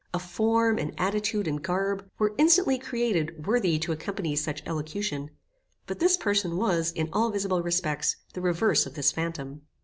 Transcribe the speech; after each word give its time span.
A 0.15 0.17
form, 0.19 0.79
and 0.79 0.99
attitude, 0.99 1.47
and 1.47 1.61
garb, 1.61 2.09
were 2.17 2.33
instantly 2.39 2.79
created 2.79 3.45
worthy 3.45 3.77
to 3.77 3.91
accompany 3.91 4.35
such 4.35 4.63
elocution; 4.65 5.29
but 5.85 5.99
this 5.99 6.17
person 6.17 6.57
was, 6.57 6.91
in 6.91 7.07
all 7.13 7.29
visible 7.29 7.61
respects, 7.61 8.15
the 8.33 8.41
reverse 8.41 8.87
of 8.87 8.95
this 8.95 9.11
phantom. 9.11 9.61